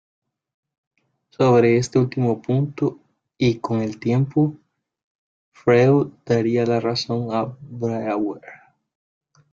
[1.29, 2.97] Sobre este último punto,
[3.37, 4.57] y con el tiempo,
[5.53, 8.41] Freud daría la razón a Breuer.